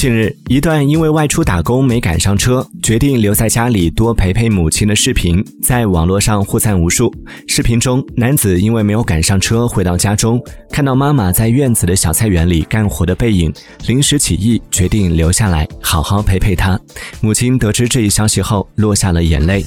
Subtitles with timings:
[0.00, 7.12] 近日，一段因为外出打工没赶上车，决定留在家里多陪陪母亲的视频在网络上互赞无数。
[7.46, 13.52] 视频中，男子因为没有赶上车回到家中，看到妈妈在院子的小菜园里干活的背影，
[13.88, 16.80] 临时起意决定留下来好好陪陪她。
[17.20, 19.62] 母亲得知这一消息后落下了眼泪。